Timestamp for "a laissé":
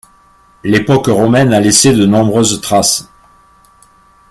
1.53-1.93